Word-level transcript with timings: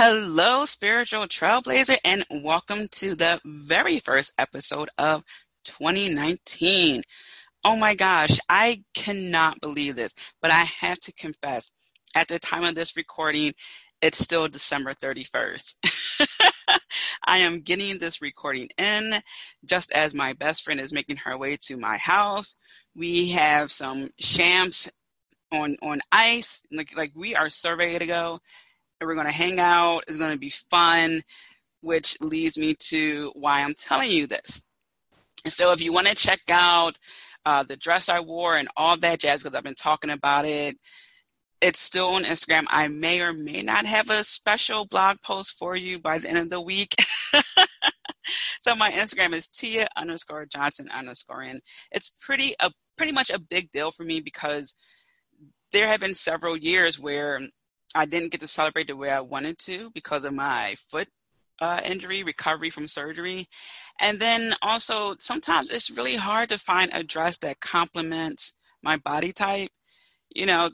Hello, 0.00 0.64
spiritual 0.64 1.26
trailblazer, 1.26 1.98
and 2.04 2.24
welcome 2.30 2.86
to 2.92 3.16
the 3.16 3.40
very 3.44 3.98
first 3.98 4.32
episode 4.38 4.88
of 4.96 5.24
2019. 5.64 7.02
Oh 7.64 7.76
my 7.76 7.96
gosh, 7.96 8.38
I 8.48 8.84
cannot 8.94 9.60
believe 9.60 9.96
this, 9.96 10.14
but 10.40 10.52
I 10.52 10.66
have 10.80 11.00
to 11.00 11.12
confess, 11.14 11.72
at 12.14 12.28
the 12.28 12.38
time 12.38 12.62
of 12.62 12.76
this 12.76 12.96
recording, 12.96 13.54
it's 14.00 14.18
still 14.18 14.46
December 14.46 14.94
31st. 14.94 15.74
I 17.26 17.38
am 17.38 17.62
getting 17.62 17.98
this 17.98 18.22
recording 18.22 18.68
in 18.78 19.14
just 19.64 19.90
as 19.90 20.14
my 20.14 20.32
best 20.32 20.62
friend 20.62 20.78
is 20.78 20.92
making 20.92 21.16
her 21.16 21.36
way 21.36 21.56
to 21.62 21.76
my 21.76 21.96
house. 21.96 22.56
We 22.94 23.30
have 23.30 23.72
some 23.72 24.10
shams 24.20 24.92
on 25.50 25.74
on 25.82 25.98
ice, 26.12 26.62
like 26.70 26.96
like 26.96 27.10
we 27.16 27.34
are 27.34 27.48
ready 27.76 27.98
to 27.98 28.06
go 28.06 28.38
we're 29.00 29.14
going 29.14 29.26
to 29.26 29.32
hang 29.32 29.60
out. 29.60 30.04
It's 30.08 30.16
going 30.16 30.32
to 30.32 30.38
be 30.38 30.50
fun, 30.50 31.22
which 31.80 32.16
leads 32.20 32.58
me 32.58 32.74
to 32.74 33.32
why 33.34 33.62
I'm 33.62 33.74
telling 33.74 34.10
you 34.10 34.26
this. 34.26 34.66
So 35.46 35.72
if 35.72 35.80
you 35.80 35.92
want 35.92 36.08
to 36.08 36.14
check 36.14 36.40
out 36.50 36.98
uh, 37.44 37.62
the 37.62 37.76
dress 37.76 38.08
I 38.08 38.20
wore 38.20 38.56
and 38.56 38.68
all 38.76 38.96
that 38.98 39.20
jazz, 39.20 39.42
because 39.42 39.56
I've 39.56 39.64
been 39.64 39.74
talking 39.74 40.10
about 40.10 40.44
it, 40.44 40.76
it's 41.60 41.80
still 41.80 42.08
on 42.08 42.24
Instagram. 42.24 42.64
I 42.68 42.88
may 42.88 43.20
or 43.20 43.32
may 43.32 43.62
not 43.62 43.86
have 43.86 44.10
a 44.10 44.24
special 44.24 44.84
blog 44.84 45.18
post 45.22 45.56
for 45.58 45.76
you 45.76 45.98
by 45.98 46.18
the 46.18 46.28
end 46.28 46.38
of 46.38 46.50
the 46.50 46.60
week. 46.60 46.94
so 48.60 48.74
my 48.76 48.90
Instagram 48.92 49.32
is 49.32 49.48
Tia 49.48 49.88
underscore 49.96 50.46
Johnson 50.46 50.88
underscore 50.94 51.42
and 51.42 51.60
it's 51.90 52.14
pretty 52.20 52.54
a 52.60 52.70
pretty 52.96 53.12
much 53.12 53.30
a 53.30 53.38
big 53.38 53.70
deal 53.72 53.90
for 53.90 54.04
me 54.04 54.20
because 54.20 54.74
there 55.72 55.86
have 55.86 56.00
been 56.00 56.14
several 56.14 56.56
years 56.56 56.98
where 56.98 57.40
I 57.94 58.06
didn't 58.06 58.32
get 58.32 58.40
to 58.40 58.46
celebrate 58.46 58.86
the 58.88 58.96
way 58.96 59.10
I 59.10 59.20
wanted 59.20 59.58
to 59.60 59.90
because 59.90 60.24
of 60.24 60.34
my 60.34 60.74
foot 60.90 61.08
uh, 61.60 61.80
injury, 61.84 62.22
recovery 62.22 62.70
from 62.70 62.86
surgery. 62.86 63.48
And 64.00 64.20
then 64.20 64.54
also, 64.62 65.16
sometimes 65.18 65.70
it's 65.70 65.90
really 65.90 66.16
hard 66.16 66.50
to 66.50 66.58
find 66.58 66.90
a 66.92 67.02
dress 67.02 67.38
that 67.38 67.60
complements 67.60 68.58
my 68.82 68.96
body 68.96 69.32
type. 69.32 69.70
You 70.30 70.46
know, 70.46 70.70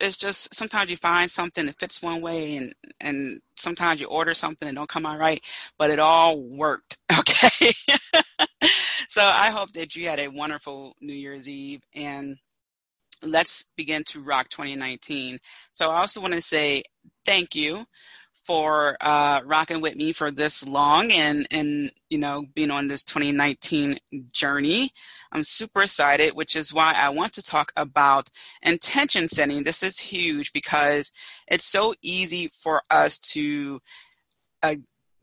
it's 0.00 0.16
just 0.16 0.54
sometimes 0.54 0.90
you 0.90 0.96
find 0.96 1.30
something 1.30 1.66
that 1.66 1.78
fits 1.78 2.02
one 2.02 2.20
way 2.20 2.56
and 2.56 2.72
and 3.00 3.40
sometimes 3.56 4.00
you 4.00 4.06
order 4.06 4.34
something 4.34 4.68
and 4.68 4.76
don't 4.76 4.88
come 4.88 5.06
out 5.06 5.18
right 5.18 5.42
but 5.76 5.90
it 5.90 5.98
all 5.98 6.40
worked 6.40 6.98
okay 7.18 7.72
so 9.08 9.22
i 9.22 9.50
hope 9.50 9.72
that 9.72 9.96
you 9.96 10.06
had 10.06 10.20
a 10.20 10.28
wonderful 10.28 10.94
new 11.00 11.14
year's 11.14 11.48
eve 11.48 11.82
and 11.94 12.36
let's 13.22 13.72
begin 13.76 14.04
to 14.04 14.20
rock 14.20 14.48
2019. 14.50 15.38
So 15.72 15.90
I 15.90 16.00
also 16.00 16.20
want 16.20 16.34
to 16.34 16.40
say 16.40 16.82
thank 17.24 17.54
you 17.54 17.84
for 18.48 18.96
uh, 19.02 19.42
rocking 19.44 19.82
with 19.82 19.94
me 19.94 20.10
for 20.10 20.30
this 20.30 20.66
long 20.66 21.12
and 21.12 21.46
and 21.50 21.92
you 22.08 22.16
know 22.16 22.46
being 22.54 22.70
on 22.70 22.88
this 22.88 23.04
2019 23.04 23.98
journey. 24.32 24.90
I'm 25.32 25.44
super 25.44 25.82
excited, 25.82 26.34
which 26.34 26.56
is 26.56 26.72
why 26.72 26.94
I 26.96 27.10
want 27.10 27.34
to 27.34 27.42
talk 27.42 27.72
about 27.76 28.30
intention 28.62 29.28
setting. 29.28 29.64
This 29.64 29.82
is 29.82 29.98
huge 29.98 30.52
because 30.52 31.12
it's 31.46 31.66
so 31.66 31.94
easy 32.00 32.48
for 32.48 32.80
us 32.90 33.18
to 33.32 33.80
uh, 34.62 34.76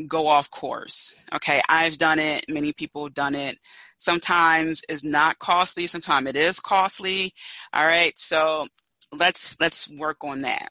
go 0.07 0.27
off 0.27 0.51
course. 0.51 1.25
Okay, 1.33 1.61
I've 1.67 1.97
done 1.97 2.19
it, 2.19 2.45
many 2.47 2.73
people 2.73 3.05
have 3.05 3.13
done 3.13 3.35
it. 3.35 3.57
Sometimes 3.97 4.83
is 4.89 5.03
not 5.03 5.39
costly, 5.39 5.87
sometimes 5.87 6.27
it 6.27 6.35
is 6.35 6.59
costly. 6.59 7.33
All 7.73 7.85
right, 7.85 8.17
so 8.17 8.67
let's 9.11 9.59
let's 9.59 9.89
work 9.91 10.17
on 10.23 10.41
that. 10.41 10.69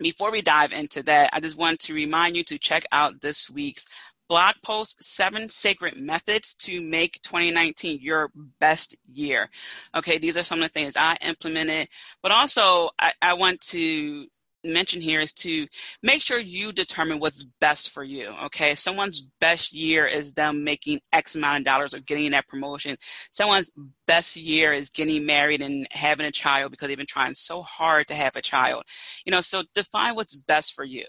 Before 0.00 0.32
we 0.32 0.42
dive 0.42 0.72
into 0.72 1.02
that, 1.04 1.30
I 1.32 1.40
just 1.40 1.56
want 1.56 1.78
to 1.80 1.94
remind 1.94 2.36
you 2.36 2.44
to 2.44 2.58
check 2.58 2.84
out 2.90 3.20
this 3.20 3.48
week's 3.48 3.86
blog 4.28 4.54
post 4.64 5.04
seven 5.04 5.48
sacred 5.48 6.00
methods 6.00 6.54
to 6.54 6.80
make 6.80 7.20
2019 7.22 7.98
your 8.00 8.30
best 8.58 8.96
year 9.12 9.50
okay 9.94 10.18
these 10.18 10.36
are 10.36 10.42
some 10.42 10.60
of 10.60 10.64
the 10.64 10.72
things 10.72 10.96
i 10.96 11.16
implemented 11.20 11.86
but 12.22 12.32
also 12.32 12.88
I, 12.98 13.12
I 13.20 13.34
want 13.34 13.60
to 13.68 14.26
mention 14.64 15.00
here 15.00 15.20
is 15.20 15.32
to 15.34 15.66
make 16.02 16.22
sure 16.22 16.38
you 16.38 16.72
determine 16.72 17.18
what's 17.18 17.44
best 17.60 17.90
for 17.90 18.02
you. 18.02 18.34
Okay. 18.44 18.74
Someone's 18.74 19.20
best 19.40 19.72
year 19.72 20.06
is 20.06 20.32
them 20.32 20.64
making 20.64 21.00
X 21.12 21.34
amount 21.34 21.58
of 21.58 21.64
dollars 21.64 21.94
or 21.94 22.00
getting 22.00 22.30
that 22.32 22.48
promotion. 22.48 22.96
Someone's 23.30 23.72
best 24.06 24.36
year 24.36 24.72
is 24.72 24.90
getting 24.90 25.26
married 25.26 25.62
and 25.62 25.86
having 25.90 26.26
a 26.26 26.32
child 26.32 26.70
because 26.70 26.88
they've 26.88 26.96
been 26.96 27.06
trying 27.06 27.34
so 27.34 27.62
hard 27.62 28.08
to 28.08 28.14
have 28.14 28.36
a 28.36 28.42
child. 28.42 28.84
You 29.24 29.32
know, 29.32 29.40
so 29.40 29.64
define 29.74 30.14
what's 30.14 30.36
best 30.36 30.74
for 30.74 30.84
you. 30.84 31.04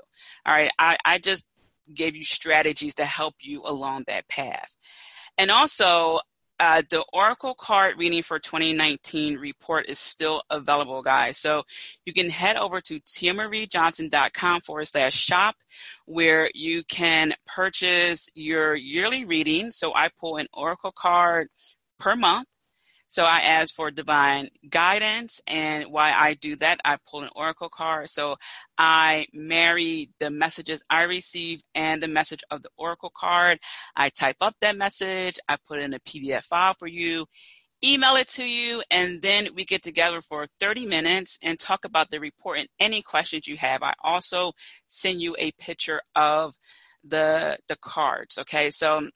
All 0.45 0.53
right. 0.53 0.71
I, 0.79 0.97
I 1.05 1.17
just 1.19 1.47
gave 1.93 2.15
you 2.15 2.23
strategies 2.23 2.95
to 2.95 3.05
help 3.05 3.35
you 3.41 3.61
along 3.63 4.03
that 4.07 4.27
path. 4.27 4.75
And 5.37 5.51
also, 5.51 6.19
uh, 6.59 6.81
the 6.89 7.03
Oracle 7.11 7.53
card 7.53 7.95
reading 7.97 8.21
for 8.21 8.39
2019 8.39 9.37
report 9.37 9.87
is 9.87 9.99
still 9.99 10.43
available, 10.49 11.01
guys. 11.01 11.37
So 11.37 11.63
you 12.05 12.13
can 12.13 12.29
head 12.29 12.55
over 12.55 12.81
to 12.81 12.99
tiamariejohnson.com 13.01 14.61
forward 14.61 14.85
slash 14.85 15.13
shop 15.13 15.55
where 16.05 16.49
you 16.53 16.83
can 16.83 17.33
purchase 17.45 18.29
your 18.35 18.75
yearly 18.75 19.25
reading. 19.25 19.71
So 19.71 19.93
I 19.93 20.09
pull 20.17 20.37
an 20.37 20.47
Oracle 20.53 20.93
card 20.95 21.49
per 21.99 22.15
month 22.15 22.47
so 23.15 23.23
I 23.23 23.37
ask 23.37 23.73
for 23.73 23.91
divine 23.91 24.49
guidance, 24.69 25.39
and 25.47 25.85
why 25.85 26.11
I 26.11 26.33
do 26.33 26.57
that, 26.57 26.81
I 26.83 26.97
pull 27.09 27.23
an 27.23 27.29
oracle 27.33 27.69
card. 27.69 28.09
So 28.09 28.35
I 28.77 29.27
marry 29.31 30.09
the 30.19 30.29
messages 30.29 30.83
I 30.89 31.03
receive 31.03 31.61
and 31.73 32.03
the 32.03 32.09
message 32.09 32.43
of 32.51 32.61
the 32.61 32.67
oracle 32.75 33.13
card. 33.15 33.59
I 33.95 34.09
type 34.09 34.35
up 34.41 34.55
that 34.59 34.75
message, 34.75 35.39
I 35.47 35.55
put 35.65 35.79
in 35.79 35.93
a 35.93 35.99
PDF 35.99 36.43
file 36.43 36.73
for 36.77 36.87
you, 36.87 37.25
email 37.81 38.17
it 38.17 38.27
to 38.31 38.43
you, 38.43 38.83
and 38.91 39.21
then 39.21 39.47
we 39.55 39.63
get 39.63 39.81
together 39.81 40.19
for 40.19 40.47
30 40.59 40.85
minutes 40.85 41.39
and 41.41 41.57
talk 41.57 41.85
about 41.85 42.11
the 42.11 42.19
report 42.19 42.59
and 42.59 42.67
any 42.81 43.01
questions 43.01 43.47
you 43.47 43.55
have. 43.55 43.81
I 43.81 43.93
also 44.03 44.51
send 44.89 45.21
you 45.21 45.37
a 45.39 45.53
picture 45.53 46.01
of 46.17 46.53
the 47.01 47.59
the 47.69 47.77
cards. 47.77 48.37
Okay, 48.39 48.71
so 48.71 49.07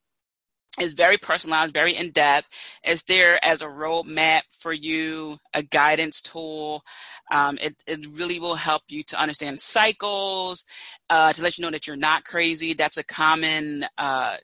is 0.80 0.94
very 0.94 1.18
personalized, 1.18 1.74
very 1.74 1.96
in 1.96 2.12
depth. 2.12 2.50
It's 2.84 3.04
there 3.04 3.44
as 3.44 3.62
a 3.62 3.68
roadmap 3.68 4.42
for 4.52 4.74
you, 4.74 5.38
a 5.54 5.64
guidance 5.64 6.22
tool. 6.22 6.84
Um, 7.32 7.58
it, 7.62 7.76
it 7.86 8.08
really 8.12 8.40
will 8.40 8.56
help 8.56 8.84
you 8.88 9.04
to 9.04 9.20
understand 9.20 9.60
cycles, 9.60 10.66
uh, 11.10 11.34
to 11.34 11.42
let 11.42 11.58
you 11.58 11.64
know 11.64 11.72
that 11.72 11.88
you're 11.88 11.96
not 11.96 12.24
crazy. 12.24 12.74
That's 12.74 12.98
a 12.98 13.04
common 13.04 13.86
uh, 13.98 14.38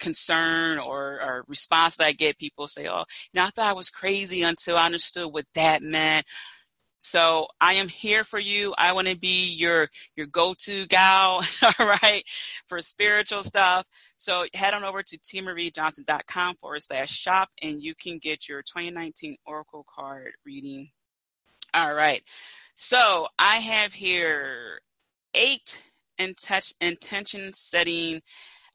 concern 0.00 0.78
or, 0.78 1.20
or, 1.22 1.44
response 1.46 1.96
that 1.96 2.06
I 2.06 2.12
get. 2.12 2.38
People 2.38 2.66
say, 2.66 2.88
"Oh, 2.88 3.04
you 3.32 3.40
know, 3.40 3.44
I 3.44 3.50
thought 3.50 3.70
I 3.70 3.72
was 3.72 3.88
crazy 3.88 4.42
until 4.42 4.76
I 4.76 4.86
understood 4.86 5.32
what 5.32 5.46
that 5.54 5.82
meant." 5.82 6.26
So 7.02 7.48
I 7.60 7.74
am 7.74 7.88
here 7.88 8.24
for 8.24 8.38
you. 8.38 8.74
I 8.78 8.92
want 8.92 9.08
to 9.08 9.18
be 9.18 9.52
your 9.52 9.88
your 10.16 10.26
go-to 10.26 10.86
gal, 10.86 11.42
all 11.78 11.86
right, 11.86 12.22
for 12.66 12.80
spiritual 12.80 13.42
stuff. 13.42 13.86
So 14.16 14.46
head 14.54 14.72
on 14.72 14.84
over 14.84 15.02
to 15.02 15.18
tiamariejohnson.com 15.18 16.54
forward 16.56 16.82
slash 16.82 17.10
shop 17.10 17.50
and 17.60 17.82
you 17.82 17.94
can 17.94 18.18
get 18.18 18.48
your 18.48 18.62
2019 18.62 19.36
Oracle 19.44 19.84
card 19.92 20.32
reading. 20.46 20.90
All 21.74 21.92
right. 21.92 22.22
So 22.74 23.26
I 23.38 23.56
have 23.56 23.92
here 23.92 24.80
eight 25.34 25.82
intention 26.18 27.52
setting 27.52 28.20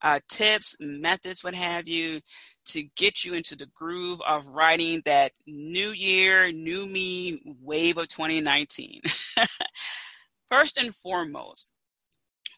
uh, 0.03 0.19
tips, 0.29 0.75
methods, 0.79 1.43
what 1.43 1.55
have 1.55 1.87
you, 1.87 2.21
to 2.67 2.83
get 2.95 3.23
you 3.23 3.33
into 3.33 3.55
the 3.55 3.67
groove 3.75 4.21
of 4.27 4.47
writing 4.47 5.01
that 5.05 5.31
new 5.45 5.89
year, 5.89 6.51
new 6.51 6.87
me 6.87 7.39
wave 7.61 7.97
of 7.97 8.07
2019. 8.07 9.01
First 10.49 10.77
and 10.77 10.95
foremost, 10.95 11.69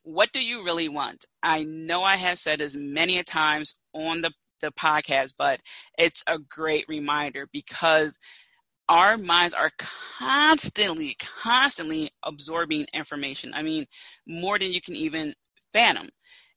what 0.03 0.31
do 0.33 0.43
you 0.43 0.63
really 0.63 0.89
want? 0.89 1.25
I 1.43 1.63
know 1.63 2.03
I 2.03 2.17
have 2.17 2.39
said 2.39 2.61
as 2.61 2.75
many 2.75 3.19
a 3.19 3.23
times 3.23 3.79
on 3.93 4.21
the, 4.21 4.31
the 4.61 4.71
podcast, 4.71 5.33
but 5.37 5.59
it's 5.97 6.23
a 6.27 6.39
great 6.39 6.85
reminder 6.87 7.47
because 7.51 8.17
our 8.87 9.17
minds 9.17 9.53
are 9.53 9.71
constantly, 9.77 11.15
constantly 11.19 12.09
absorbing 12.23 12.87
information. 12.93 13.53
I 13.53 13.61
mean, 13.61 13.85
more 14.27 14.57
than 14.57 14.71
you 14.71 14.81
can 14.81 14.95
even 14.95 15.33
fathom 15.73 16.09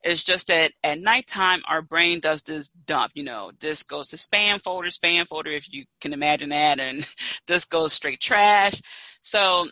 It's 0.02 0.25
just 0.25 0.49
that 0.49 0.72
at 0.82 1.00
nighttime, 1.00 1.62
our 1.69 1.81
brain 1.81 2.20
does 2.20 2.43
this 2.43 2.69
dump. 2.69 3.12
You 3.14 3.25
know, 3.25 3.52
this 3.60 3.82
goes 3.82 4.08
to 4.08 4.16
spam 4.16 4.60
folder, 4.60 4.88
spam 4.88 5.26
folder, 5.26 5.50
if 5.50 5.72
you 5.72 5.84
can 6.00 6.12
imagine 6.12 6.49
that, 6.49 6.81
and 6.81 7.06
this 7.46 7.64
goes 7.64 7.93
straight 7.93 8.20
trash. 8.20 8.81
So 9.20 9.69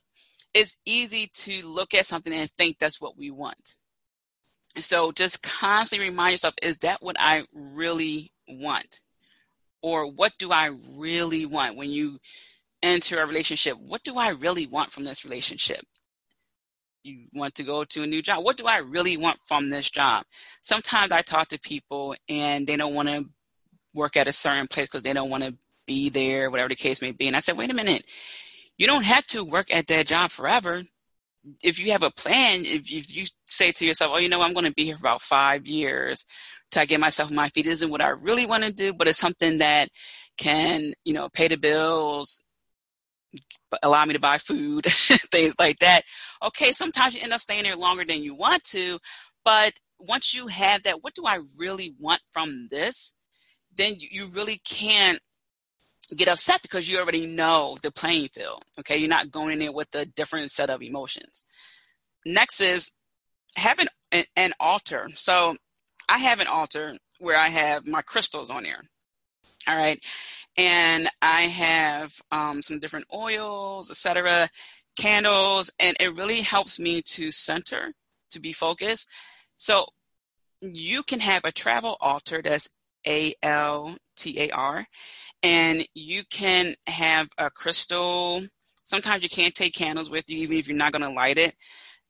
it's 0.55 0.77
easy 0.85 1.31
to 1.32 1.67
look 1.67 1.94
at 1.94 2.06
something 2.06 2.32
and 2.32 2.50
think 2.50 2.79
that's 2.79 3.00
what 3.00 3.17
we 3.17 3.31
want. 3.31 3.77
So 4.77 5.11
just 5.12 5.43
constantly 5.43 6.09
remind 6.09 6.32
yourself, 6.32 6.55
is 6.62 6.77
that 6.79 7.03
what 7.03 7.17
I 7.19 7.44
really 7.53 8.32
want? 8.49 9.00
Or 9.82 10.11
what 10.11 10.32
do 10.38 10.53
I 10.53 10.71
really 10.97 11.47
want 11.47 11.77
when 11.77 11.91
you 11.91 12.19
enter 12.82 13.21
a 13.21 13.27
relationship? 13.27 13.79
What 13.79 14.05
do 14.05 14.17
I 14.17 14.29
really 14.29 14.67
want 14.67 14.93
from 14.93 15.05
this 15.05 15.25
relationship? 15.25 15.85
You 17.02 17.26
want 17.32 17.55
to 17.55 17.62
go 17.62 17.85
to 17.85 18.02
a 18.02 18.06
new 18.06 18.23
job. 18.23 18.44
What 18.44 18.56
do 18.56 18.67
I 18.67 18.79
really 18.79 19.17
want 19.17 19.38
from 19.43 19.70
this 19.70 19.88
job? 19.88 20.25
Sometimes 20.62 21.12
I 21.12 21.23
talk 21.23 21.49
to 21.49 21.58
people 21.58 22.14
and 22.29 22.67
they 22.67 22.76
don't 22.76 22.94
want 22.94 23.08
to 23.08 23.25
work 23.94 24.17
at 24.17 24.26
a 24.26 24.32
certain 24.32 24.67
place 24.67 24.88
because 24.88 25.02
they 25.02 25.12
don't 25.12 25.31
want 25.31 25.44
to 25.44 25.56
be 25.87 26.08
there, 26.11 26.50
whatever 26.50 26.69
the 26.69 26.76
case 26.76 27.00
may 27.00 27.12
be. 27.12 27.26
And 27.26 27.37
I 27.37 27.41
said, 27.41 27.56
wait 27.56 27.70
a 27.70 27.75
minute, 27.75 28.05
you 28.76 28.87
don't 28.87 29.05
have 29.05 29.26
to 29.26 29.44
work 29.44 29.73
at 29.73 29.87
that 29.88 30.06
job 30.06 30.31
forever. 30.31 30.82
If 31.62 31.79
you 31.79 31.93
have 31.93 32.02
a 32.02 32.11
plan, 32.11 32.67
if, 32.67 32.91
if 32.93 33.14
you 33.14 33.25
say 33.46 33.73
to 33.73 33.87
yourself, 33.87 34.12
oh, 34.14 34.19
you 34.19 34.29
know, 34.29 34.43
I'm 34.43 34.53
going 34.53 34.67
to 34.67 34.75
be 34.75 34.85
here 34.85 34.96
for 34.96 35.06
about 35.06 35.23
five 35.23 35.67
years 35.67 36.26
till 36.70 36.82
I 36.82 36.87
get 36.87 37.00
myself 37.00 37.31
my 37.31 37.49
feet, 37.49 37.67
isn't 37.67 37.91
what 37.91 38.03
I 38.03 38.08
really 38.08 38.46
want 38.46 38.64
to 38.64 38.73
do, 38.73 38.93
but 38.93 39.08
it's 39.08 39.19
something 39.19 39.58
that 39.58 39.88
can, 40.37 40.93
you 41.05 41.14
know, 41.14 41.29
pay 41.31 41.49
the 41.49 41.56
bills, 41.56 42.44
allow 43.82 44.05
me 44.05 44.15
to 44.15 44.21
buy 44.21 44.38
food, 44.38 44.85
things 44.87 45.55
like 45.59 45.79
that. 45.81 46.03
Okay, 46.43 46.73
sometimes 46.73 47.15
you 47.15 47.23
end 47.23 47.32
up 47.32 47.41
staying 47.41 47.65
there 47.65 47.77
longer 47.77 48.05
than 48.05 48.23
you 48.23 48.35
want 48.35 48.65
to, 48.65 48.99
but 49.44 49.75
once 49.99 50.35
you 50.35 50.47
have 50.49 50.82
that, 50.85 51.03
what 51.03 51.15
do 51.15 51.25
I 51.27 51.41
really 51.59 51.94
want 51.99 52.21
from 52.32 52.69
this? 52.71 53.15
Then 53.77 53.94
you 53.99 54.27
really 54.27 54.61
can't 54.65 55.21
get 56.17 56.29
upset 56.29 56.62
because 56.62 56.88
you 56.88 56.99
already 56.99 57.27
know 57.27 57.77
the 57.82 57.91
playing 57.91 58.29
field. 58.29 58.65
Okay, 58.79 58.97
you're 58.97 59.09
not 59.09 59.31
going 59.31 59.53
in 59.53 59.59
there 59.59 59.73
with 59.73 59.94
a 59.94 60.05
different 60.05 60.50
set 60.50 60.71
of 60.71 60.82
emotions. 60.82 61.44
Next 62.27 62.61
is 62.61 62.93
having 63.56 63.87
an, 64.12 64.25
an 64.37 64.50
altar. 64.59 65.06
So 65.15 65.55
I 66.09 66.19
have 66.19 66.41
an 66.41 66.47
altar 66.47 66.97
where 67.19 67.37
I 67.37 67.49
have 67.49 67.87
my 67.87 68.03
crystals 68.03 68.50
on 68.50 68.65
there. 68.65 68.82
All 69.69 69.77
right, 69.77 70.03
and 70.57 71.09
I 71.23 71.43
have 71.43 72.21
um, 72.31 72.62
some 72.62 72.81
different 72.81 73.07
oils, 73.15 73.91
etc., 73.91 74.49
candles, 74.97 75.71
and 75.79 75.97
it 76.01 76.17
really 76.17 76.41
helps 76.41 76.81
me 76.81 77.03
to 77.03 77.31
center, 77.31 77.93
to 78.31 78.41
be 78.41 78.53
focused. 78.53 79.09
So 79.57 79.87
you 80.62 81.03
can 81.03 81.21
have 81.21 81.45
a 81.45 81.53
travel 81.53 81.97
altar 82.01 82.43
that's 82.43 82.71
A 83.07 83.35
L 83.43 83.97
T 84.17 84.41
A 84.41 84.51
R, 84.51 84.87
and 85.43 85.87
you 85.95 86.25
can 86.31 86.75
have 86.87 87.29
a 87.39 87.51
crystal. 87.51 88.43
Sometimes 88.85 89.23
you 89.23 89.29
can't 89.29 89.55
take 89.55 89.75
candles 89.75 90.11
with 90.11 90.29
you, 90.29 90.39
even 90.39 90.56
if 90.56 90.69
you're 90.69 90.77
not 90.77 90.93
going 90.93 91.03
to 91.03 91.11
light 91.11 91.39
it. 91.39 91.55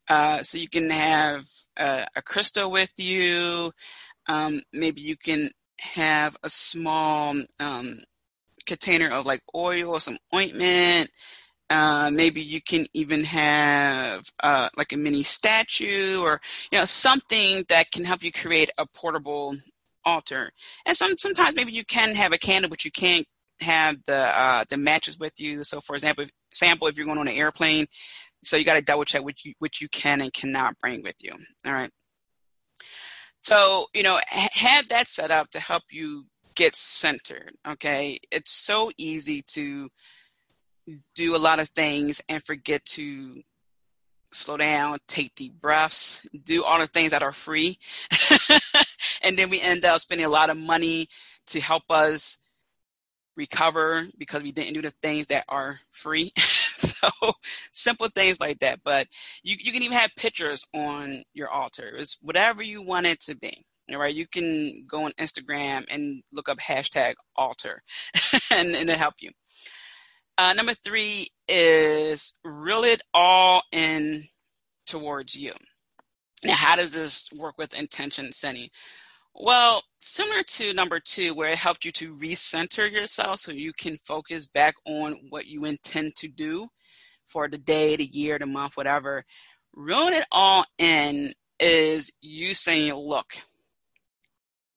Uh, 0.08 0.42
so 0.42 0.58
you 0.58 0.68
can 0.68 0.90
have 0.90 1.44
a, 1.76 2.06
a 2.16 2.22
crystal 2.22 2.70
with 2.70 2.92
you. 2.96 3.70
Um, 4.28 4.62
maybe 4.72 5.00
you 5.00 5.16
can 5.16 5.50
have 5.80 6.36
a 6.42 6.50
small 6.50 7.34
um, 7.58 7.98
container 8.66 9.10
of 9.10 9.26
like 9.26 9.42
oil 9.54 9.90
or 9.90 10.00
some 10.00 10.18
ointment. 10.34 11.10
Uh, 11.68 12.10
maybe 12.12 12.40
you 12.42 12.60
can 12.60 12.84
even 12.94 13.22
have 13.22 14.24
uh, 14.42 14.68
like 14.76 14.92
a 14.92 14.96
mini 14.96 15.22
statue 15.22 16.20
or 16.20 16.40
you 16.72 16.78
know 16.78 16.84
something 16.84 17.64
that 17.68 17.92
can 17.92 18.04
help 18.04 18.24
you 18.24 18.32
create 18.32 18.70
a 18.76 18.86
portable 18.86 19.54
altar. 20.04 20.50
And 20.86 20.96
some 20.96 21.16
sometimes 21.16 21.54
maybe 21.54 21.72
you 21.72 21.84
can 21.84 22.14
have 22.14 22.32
a 22.32 22.38
candle, 22.38 22.70
but 22.70 22.84
you 22.84 22.90
can't 22.90 23.26
have 23.60 23.96
the 24.06 24.16
uh, 24.16 24.64
the 24.68 24.76
matches 24.76 25.18
with 25.18 25.34
you. 25.38 25.62
So, 25.64 25.80
for 25.80 25.94
example, 25.94 26.24
if, 26.24 26.30
sample 26.52 26.88
if 26.88 26.96
you're 26.96 27.06
going 27.06 27.18
on 27.18 27.28
an 27.28 27.34
airplane, 27.34 27.86
so 28.42 28.56
you 28.56 28.64
got 28.64 28.74
to 28.74 28.82
double 28.82 29.04
check 29.04 29.22
which 29.22 29.44
you 29.44 29.54
which 29.58 29.80
you 29.80 29.88
can 29.88 30.20
and 30.20 30.32
cannot 30.32 30.78
bring 30.80 31.02
with 31.02 31.16
you. 31.20 31.32
All 31.64 31.72
right. 31.72 31.90
So 33.42 33.86
you 33.94 34.02
know, 34.02 34.20
have 34.28 34.88
that 34.88 35.08
set 35.08 35.30
up 35.30 35.50
to 35.50 35.60
help 35.60 35.84
you 35.90 36.26
get 36.54 36.74
centered. 36.74 37.54
Okay, 37.66 38.18
it's 38.30 38.52
so 38.52 38.90
easy 38.96 39.42
to 39.48 39.88
do 41.14 41.36
a 41.36 41.38
lot 41.38 41.60
of 41.60 41.68
things 41.70 42.20
and 42.28 42.42
forget 42.42 42.84
to 42.84 43.42
slow 44.32 44.56
down, 44.56 44.98
take 45.08 45.34
deep 45.34 45.54
breaths, 45.60 46.26
do 46.44 46.64
all 46.64 46.78
the 46.78 46.86
things 46.86 47.10
that 47.10 47.22
are 47.22 47.32
free. 47.32 47.78
and 49.22 49.36
then 49.36 49.50
we 49.50 49.60
end 49.60 49.84
up 49.84 50.00
spending 50.00 50.26
a 50.26 50.30
lot 50.30 50.50
of 50.50 50.56
money 50.56 51.08
to 51.48 51.60
help 51.60 51.84
us 51.90 52.38
recover 53.40 54.06
because 54.18 54.42
we 54.42 54.52
didn't 54.52 54.74
do 54.74 54.82
the 54.82 54.92
things 55.02 55.26
that 55.28 55.44
are 55.48 55.80
free. 55.92 56.30
so 56.38 57.08
simple 57.72 58.08
things 58.08 58.38
like 58.38 58.58
that. 58.60 58.80
But 58.84 59.08
you, 59.42 59.56
you 59.58 59.72
can 59.72 59.82
even 59.82 59.96
have 59.96 60.10
pictures 60.16 60.66
on 60.74 61.22
your 61.32 61.48
altar. 61.48 61.96
It's 61.96 62.18
whatever 62.20 62.62
you 62.62 62.86
want 62.86 63.06
it 63.06 63.20
to 63.22 63.34
be. 63.34 63.52
All 63.90 63.98
right, 63.98 64.14
you 64.14 64.26
can 64.28 64.84
go 64.86 65.06
on 65.06 65.12
Instagram 65.12 65.84
and 65.90 66.22
look 66.32 66.48
up 66.48 66.58
hashtag 66.58 67.14
altar 67.34 67.82
and, 68.54 68.68
and 68.68 68.88
it'll 68.88 68.96
help 68.96 69.14
you. 69.20 69.30
Uh, 70.38 70.52
number 70.52 70.74
three 70.84 71.28
is 71.48 72.38
reel 72.44 72.84
it 72.84 73.02
all 73.12 73.62
in 73.72 74.24
towards 74.86 75.34
you. 75.34 75.52
Now, 76.44 76.54
how 76.54 76.76
does 76.76 76.92
this 76.92 77.28
work 77.36 77.56
with 77.58 77.74
intention 77.74 78.32
setting? 78.32 78.68
Well, 79.34 79.82
similar 80.00 80.42
to 80.42 80.72
number 80.72 81.00
two, 81.00 81.34
where 81.34 81.50
it 81.50 81.58
helped 81.58 81.84
you 81.84 81.92
to 81.92 82.16
recenter 82.16 82.90
yourself 82.90 83.38
so 83.38 83.52
you 83.52 83.72
can 83.72 83.96
focus 84.04 84.46
back 84.46 84.74
on 84.84 85.18
what 85.30 85.46
you 85.46 85.64
intend 85.64 86.16
to 86.16 86.28
do 86.28 86.68
for 87.26 87.48
the 87.48 87.58
day, 87.58 87.96
the 87.96 88.04
year, 88.04 88.38
the 88.38 88.46
month, 88.46 88.76
whatever. 88.76 89.24
Reeling 89.72 90.14
it 90.14 90.26
all 90.32 90.64
in 90.78 91.32
is 91.60 92.10
you 92.20 92.54
saying, 92.54 92.92
look, 92.94 93.34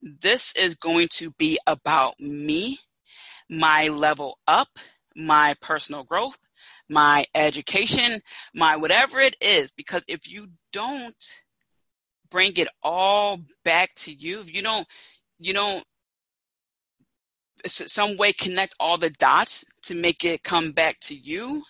this 0.02 0.56
is 0.56 0.76
going 0.76 1.08
to 1.14 1.32
be 1.32 1.58
about 1.66 2.14
me, 2.20 2.78
my 3.50 3.88
level 3.88 4.38
up, 4.48 4.68
my 5.16 5.56
personal 5.62 6.04
growth, 6.04 6.38
my 6.90 7.26
education, 7.34 8.20
my 8.54 8.76
whatever 8.78 9.20
it 9.20 9.36
is. 9.42 9.72
Because 9.72 10.04
if 10.08 10.30
you 10.30 10.50
don't 10.72 11.43
bring 12.34 12.58
it 12.58 12.68
all 12.82 13.40
back 13.64 13.94
to 13.96 14.12
you, 14.12 14.42
if 14.42 14.54
you 14.54 14.64
don't, 14.64 14.88
you 15.40 15.54
don't 15.54 15.86
some 17.66 18.18
way 18.18 18.34
connect 18.34 18.76
all 18.80 18.98
the 18.98 19.12
dots 19.12 19.64
to 19.84 19.96
make 19.96 20.26
it 20.26 20.44
come 20.44 20.72
back 20.72 21.00
to 21.00 21.16
you, 21.16 21.62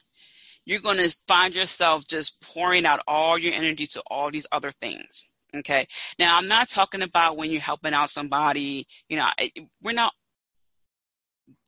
you're 0.66 0.80
going 0.80 0.98
to 0.98 1.16
find 1.28 1.54
yourself 1.54 2.08
just 2.08 2.42
pouring 2.42 2.86
out 2.86 3.02
all 3.08 3.38
your 3.38 3.54
energy 3.54 3.86
to 3.86 4.02
all 4.10 4.32
these 4.32 4.48
other 4.52 4.72
things. 4.72 5.30
Okay. 5.56 5.86
Now, 6.18 6.38
I'm 6.38 6.48
not 6.48 6.70
talking 6.70 7.04
about 7.04 7.38
when 7.38 7.52
you're 7.52 7.62
helping 7.62 7.94
out 7.94 8.10
somebody, 8.10 8.88
you 9.08 9.18
know, 9.18 9.28
we're 9.84 9.92
not 9.92 10.14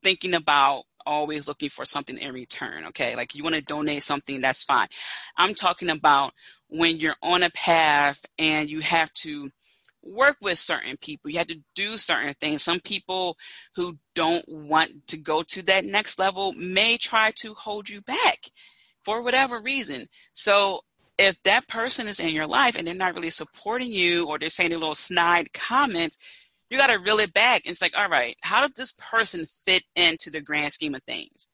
thinking 0.01 0.33
about 0.33 0.83
always 1.05 1.47
looking 1.47 1.69
for 1.69 1.85
something 1.85 2.17
in 2.17 2.33
return. 2.33 2.85
Okay. 2.88 3.15
Like 3.15 3.35
you 3.35 3.43
want 3.43 3.55
to 3.55 3.62
donate 3.62 4.03
something, 4.03 4.41
that's 4.41 4.63
fine. 4.63 4.88
I'm 5.38 5.53
talking 5.53 5.89
about 5.89 6.33
when 6.69 6.97
you're 6.97 7.15
on 7.21 7.43
a 7.43 7.50
path 7.51 8.25
and 8.38 8.69
you 8.69 8.81
have 8.81 9.12
to 9.13 9.50
work 10.05 10.38
with 10.41 10.59
certain 10.59 10.97
people, 10.97 11.31
you 11.31 11.38
have 11.39 11.47
to 11.47 11.62
do 11.74 11.97
certain 11.97 12.33
things. 12.35 12.63
Some 12.63 12.79
people 12.79 13.38
who 13.75 13.97
don't 14.13 14.45
want 14.47 15.07
to 15.07 15.17
go 15.17 15.41
to 15.43 15.62
that 15.63 15.85
next 15.85 16.19
level 16.19 16.53
may 16.53 16.97
try 16.97 17.31
to 17.38 17.53
hold 17.55 17.89
you 17.89 18.01
back 18.01 18.39
for 19.03 19.21
whatever 19.21 19.59
reason. 19.59 20.07
So 20.33 20.81
if 21.17 21.41
that 21.43 21.67
person 21.67 22.07
is 22.07 22.19
in 22.19 22.35
your 22.35 22.47
life 22.47 22.75
and 22.75 22.85
they're 22.85 22.93
not 22.93 23.15
really 23.15 23.29
supporting 23.29 23.89
you 23.89 24.27
or 24.27 24.38
they're 24.38 24.50
saying 24.50 24.74
a 24.74 24.77
little 24.77 24.95
snide 24.95 25.53
comments, 25.53 26.17
you 26.69 26.77
got 26.77 26.88
to 26.88 27.00
reel 27.00 27.19
it 27.19 27.34
back. 27.34 27.63
It's 27.65 27.81
like, 27.81 27.93
all 27.98 28.10
right, 28.10 28.36
how 28.41 28.62
does 28.62 28.74
this 28.74 28.93
person 28.93 29.45
fit 29.65 29.84
into 29.95 30.29
the 30.29 30.41
grand 30.41 30.74
scheme 30.74 30.95
of 30.95 31.03
things? 31.03 31.50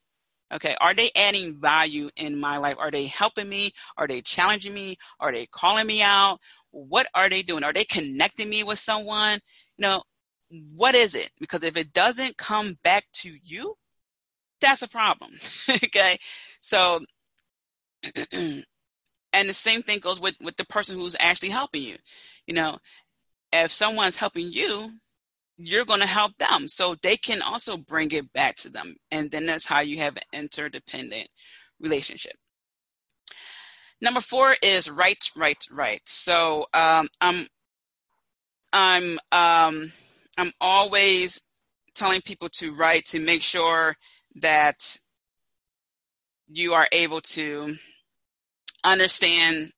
Okay, 0.53 0.75
are 0.81 0.93
they 0.93 1.11
adding 1.15 1.59
value 1.61 2.09
in 2.17 2.39
my 2.39 2.57
life? 2.57 2.75
Are 2.77 2.91
they 2.91 3.05
helping 3.05 3.47
me? 3.47 3.71
Are 3.97 4.07
they 4.07 4.21
challenging 4.21 4.73
me? 4.73 4.97
Are 5.19 5.31
they 5.31 5.45
calling 5.45 5.87
me 5.87 6.01
out? 6.01 6.39
What 6.71 7.07
are 7.13 7.29
they 7.29 7.41
doing? 7.41 7.63
Are 7.63 7.73
they 7.73 7.85
connecting 7.85 8.49
me 8.49 8.63
with 8.63 8.79
someone? 8.79 9.39
You 9.77 9.83
know, 9.83 10.03
what 10.73 10.95
is 10.95 11.15
it? 11.15 11.31
Because 11.39 11.63
if 11.63 11.77
it 11.77 11.93
doesn't 11.93 12.37
come 12.37 12.75
back 12.83 13.05
to 13.13 13.33
you, 13.43 13.75
that's 14.59 14.81
a 14.81 14.89
problem. 14.89 15.31
okay, 15.85 16.17
so 16.59 16.99
and 18.33 18.63
the 19.33 19.53
same 19.53 19.81
thing 19.81 19.99
goes 19.99 20.19
with 20.19 20.35
with 20.41 20.57
the 20.57 20.65
person 20.65 20.97
who's 20.97 21.15
actually 21.19 21.49
helping 21.49 21.83
you. 21.83 21.97
You 22.45 22.55
know, 22.55 22.77
if 23.53 23.71
someone's 23.71 24.17
helping 24.17 24.51
you, 24.51 24.91
you're 25.63 25.85
going 25.85 25.99
to 25.99 26.07
help 26.07 26.37
them. 26.37 26.67
So 26.67 26.95
they 27.01 27.17
can 27.17 27.41
also 27.41 27.77
bring 27.77 28.11
it 28.11 28.31
back 28.33 28.55
to 28.57 28.69
them. 28.69 28.95
And 29.11 29.31
then 29.31 29.45
that's 29.45 29.65
how 29.65 29.81
you 29.81 29.97
have 29.99 30.15
an 30.17 30.23
interdependent 30.41 31.27
relationship. 31.79 32.33
Number 34.01 34.21
four 34.21 34.55
is 34.63 34.89
write, 34.89 35.29
write, 35.35 35.65
write. 35.71 36.01
So 36.05 36.65
um, 36.73 37.07
I'm 37.21 37.45
I'm 38.73 39.19
um, 39.31 39.91
I'm 40.37 40.51
always 40.59 41.41
telling 41.93 42.21
people 42.21 42.49
to 42.49 42.73
write 42.73 43.05
to 43.07 43.23
make 43.23 43.43
sure 43.43 43.95
that 44.35 44.97
you 46.47 46.73
are 46.73 46.87
able 46.91 47.21
to 47.21 47.75
understand 48.83 49.71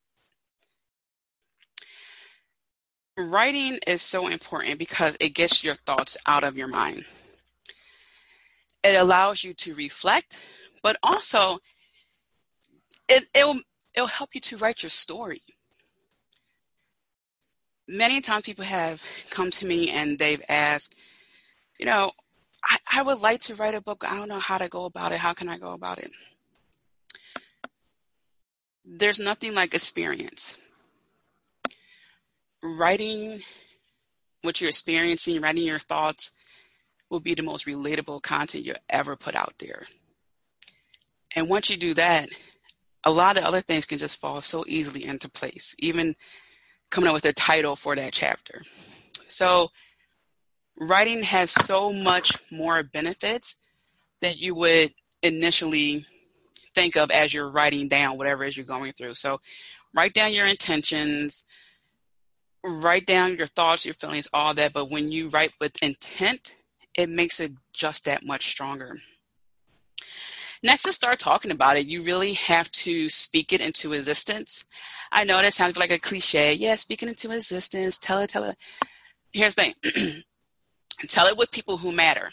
writing 3.17 3.77
is 3.85 4.01
so 4.01 4.27
important 4.27 4.79
because 4.79 5.17
it 5.19 5.29
gets 5.29 5.63
your 5.63 5.75
thoughts 5.75 6.17
out 6.25 6.43
of 6.43 6.57
your 6.57 6.67
mind. 6.67 7.03
It 8.83 8.95
allows 8.95 9.43
you 9.43 9.53
to 9.53 9.75
reflect, 9.75 10.39
but 10.81 10.97
also 11.03 11.59
it, 13.07 13.25
it'll, 13.33 13.59
it'll 13.95 14.07
help 14.07 14.31
you 14.33 14.41
to 14.41 14.57
write 14.57 14.83
your 14.83 14.89
story. 14.89 15.41
Many 17.87 18.21
times 18.21 18.43
people 18.43 18.65
have 18.65 19.03
come 19.29 19.51
to 19.51 19.65
me 19.65 19.89
and 19.89 20.17
they've 20.17 20.41
asked, 20.49 20.95
you 21.79 21.85
know, 21.85 22.11
I, 22.63 22.77
I 22.93 23.01
would 23.03 23.19
like 23.19 23.41
to 23.41 23.55
write 23.55 23.75
a 23.75 23.81
book. 23.81 24.03
I 24.07 24.15
don't 24.15 24.29
know 24.29 24.39
how 24.39 24.57
to 24.57 24.69
go 24.69 24.85
about 24.85 25.11
it. 25.11 25.19
How 25.19 25.33
can 25.33 25.49
I 25.49 25.57
go 25.57 25.73
about 25.73 25.99
it? 25.99 26.09
There's 28.85 29.19
nothing 29.19 29.53
like 29.53 29.73
experience 29.73 30.57
writing 32.63 33.39
what 34.41 34.59
you're 34.59 34.69
experiencing, 34.69 35.41
writing 35.41 35.65
your 35.65 35.79
thoughts 35.79 36.31
will 37.09 37.19
be 37.19 37.35
the 37.35 37.43
most 37.43 37.67
relatable 37.67 38.21
content 38.21 38.65
you 38.65 38.73
ever 38.89 39.15
put 39.15 39.35
out 39.35 39.53
there. 39.59 39.83
And 41.35 41.49
once 41.49 41.69
you 41.69 41.77
do 41.77 41.93
that, 41.95 42.29
a 43.03 43.11
lot 43.11 43.37
of 43.37 43.43
other 43.43 43.61
things 43.61 43.85
can 43.85 43.99
just 43.99 44.19
fall 44.19 44.41
so 44.41 44.63
easily 44.67 45.03
into 45.03 45.29
place, 45.29 45.75
even 45.79 46.15
coming 46.89 47.09
up 47.09 47.13
with 47.13 47.25
a 47.25 47.33
title 47.33 47.75
for 47.75 47.95
that 47.95 48.13
chapter. 48.13 48.61
So, 49.27 49.69
writing 50.79 51.23
has 51.23 51.51
so 51.51 51.91
much 51.91 52.31
more 52.51 52.83
benefits 52.83 53.59
that 54.21 54.37
you 54.37 54.55
would 54.55 54.93
initially 55.21 56.05
think 56.73 56.95
of 56.95 57.11
as 57.11 57.33
you're 57.33 57.49
writing 57.49 57.87
down 57.87 58.17
whatever 58.17 58.43
it 58.43 58.49
is 58.49 58.57
you're 58.57 58.65
going 58.65 58.93
through. 58.93 59.15
So, 59.15 59.41
write 59.93 60.13
down 60.13 60.33
your 60.33 60.47
intentions, 60.47 61.43
write 62.63 63.05
down 63.05 63.35
your 63.35 63.47
thoughts, 63.47 63.85
your 63.85 63.93
feelings, 63.93 64.27
all 64.33 64.53
that. 64.53 64.73
But 64.73 64.89
when 64.89 65.11
you 65.11 65.29
write 65.29 65.51
with 65.59 65.81
intent, 65.83 66.57
it 66.97 67.09
makes 67.09 67.39
it 67.39 67.53
just 67.73 68.05
that 68.05 68.25
much 68.25 68.47
stronger. 68.47 68.97
Next, 70.61 70.83
to 70.83 70.93
start 70.93 71.19
talking 71.19 71.51
about 71.51 71.75
it, 71.75 71.87
you 71.87 72.03
really 72.03 72.33
have 72.33 72.71
to 72.71 73.09
speak 73.09 73.51
it 73.51 73.59
into 73.59 73.91
existence. 73.91 74.63
I 75.11 75.25
know 75.25 75.41
that 75.41 75.53
sounds 75.53 75.77
like 75.77 75.91
a 75.91 75.99
cliche. 75.99 76.53
Yeah, 76.53 76.75
speaking 76.75 77.09
into 77.09 77.31
existence, 77.31 77.97
tell 77.97 78.19
it, 78.19 78.29
tell 78.29 78.45
it. 78.45 78.57
Here's 79.33 79.55
the 79.55 79.73
thing 79.83 80.23
tell 81.09 81.27
it 81.27 81.37
with 81.37 81.51
people 81.51 81.77
who 81.77 81.91
matter. 81.91 82.29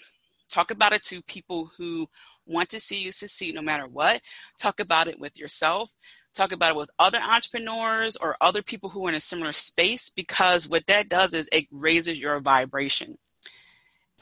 Talk 0.48 0.70
about 0.70 0.92
it 0.92 1.02
to 1.04 1.22
people 1.22 1.70
who 1.76 2.08
want 2.46 2.68
to 2.70 2.80
see 2.80 3.02
you 3.02 3.10
succeed 3.10 3.54
no 3.54 3.62
matter 3.62 3.86
what. 3.86 4.20
Talk 4.58 4.78
about 4.78 5.08
it 5.08 5.18
with 5.18 5.36
yourself 5.36 5.94
talk 6.40 6.52
about 6.52 6.70
it 6.70 6.76
with 6.76 6.90
other 6.98 7.18
entrepreneurs 7.18 8.16
or 8.16 8.36
other 8.40 8.62
people 8.62 8.88
who 8.90 9.06
are 9.06 9.10
in 9.10 9.14
a 9.14 9.20
similar 9.20 9.52
space 9.52 10.10
because 10.10 10.68
what 10.68 10.86
that 10.86 11.08
does 11.08 11.34
is 11.34 11.48
it 11.52 11.66
raises 11.70 12.18
your 12.18 12.40
vibration. 12.40 13.18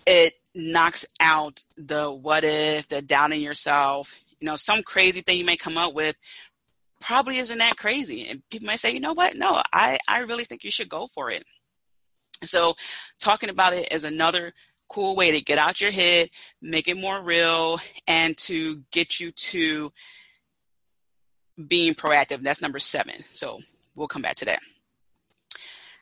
It 0.06 0.34
knocks 0.54 1.06
out 1.20 1.62
the 1.76 2.10
what 2.10 2.42
if, 2.44 2.88
the 2.88 3.02
doubting 3.02 3.40
yourself. 3.40 4.18
You 4.40 4.46
know, 4.46 4.56
some 4.56 4.82
crazy 4.82 5.20
thing 5.20 5.38
you 5.38 5.44
may 5.44 5.56
come 5.56 5.76
up 5.76 5.94
with 5.94 6.16
probably 7.00 7.38
isn't 7.38 7.58
that 7.58 7.76
crazy. 7.76 8.26
And 8.28 8.42
people 8.50 8.66
might 8.66 8.80
say, 8.80 8.92
you 8.92 9.00
know 9.00 9.12
what? 9.12 9.37
No, 9.37 9.62
I, 9.72 9.98
I 10.08 10.20
really 10.20 10.44
think 10.44 10.64
you 10.64 10.70
should 10.70 10.88
go 10.88 11.06
for 11.06 11.30
it. 11.30 11.44
So, 12.42 12.75
talking 13.18 13.48
about 13.48 13.72
it 13.72 13.92
is 13.92 14.04
another 14.04 14.52
cool 14.88 15.16
way 15.16 15.32
to 15.32 15.40
get 15.40 15.58
out 15.58 15.80
your 15.80 15.90
head, 15.90 16.30
make 16.62 16.88
it 16.88 16.96
more 16.96 17.22
real, 17.22 17.78
and 18.06 18.37
to 18.38 18.82
get 18.92 19.18
you 19.18 19.32
to 19.32 19.92
being 21.66 21.94
proactive. 21.94 22.42
That's 22.42 22.62
number 22.62 22.78
seven. 22.78 23.18
So 23.20 23.58
we'll 23.94 24.08
come 24.08 24.22
back 24.22 24.36
to 24.36 24.44
that. 24.46 24.60